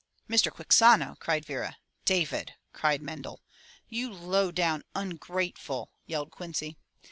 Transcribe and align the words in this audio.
*' 0.13 0.21
"Mr. 0.27 0.51
Quixano!'' 0.51 1.15
cried 1.19 1.45
Vera. 1.45 1.77
"David!'' 2.05 2.55
cried 2.73 3.03
Mendel. 3.03 3.43
"You 3.87 4.11
low 4.11 4.49
down 4.51 4.83
ungrateful 4.95 5.91
—!"yelled 6.07 6.31
Quincy. 6.31 6.79